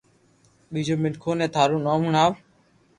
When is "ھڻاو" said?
2.07-2.31